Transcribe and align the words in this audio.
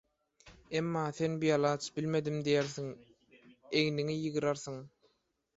Emma 0.79 1.03
sen 1.17 1.35
bialaç: 1.43 1.89
«Bilmedim» 1.99 2.39
diýersiň, 2.49 2.89
egniňi 3.83 4.19
ýygyrarsyň. 4.27 4.85